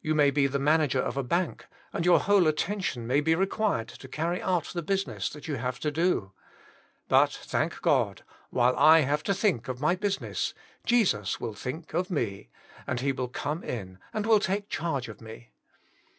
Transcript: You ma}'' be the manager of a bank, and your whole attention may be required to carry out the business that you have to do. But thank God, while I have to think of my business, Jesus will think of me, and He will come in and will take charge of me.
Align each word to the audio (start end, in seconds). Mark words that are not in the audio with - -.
You 0.00 0.14
ma}'' 0.14 0.30
be 0.32 0.46
the 0.46 0.58
manager 0.58 1.00
of 1.02 1.18
a 1.18 1.22
bank, 1.22 1.66
and 1.92 2.06
your 2.06 2.18
whole 2.18 2.46
attention 2.46 3.06
may 3.06 3.20
be 3.20 3.34
required 3.34 3.88
to 3.88 4.08
carry 4.08 4.40
out 4.40 4.68
the 4.72 4.80
business 4.80 5.28
that 5.28 5.48
you 5.48 5.56
have 5.56 5.78
to 5.80 5.90
do. 5.90 6.32
But 7.08 7.30
thank 7.30 7.82
God, 7.82 8.24
while 8.48 8.74
I 8.78 9.00
have 9.00 9.22
to 9.24 9.34
think 9.34 9.68
of 9.68 9.78
my 9.78 9.94
business, 9.94 10.54
Jesus 10.86 11.40
will 11.40 11.52
think 11.52 11.92
of 11.92 12.10
me, 12.10 12.48
and 12.86 13.00
He 13.00 13.12
will 13.12 13.28
come 13.28 13.62
in 13.62 13.98
and 14.14 14.24
will 14.24 14.40
take 14.40 14.70
charge 14.70 15.08
of 15.08 15.20
me. 15.20 15.52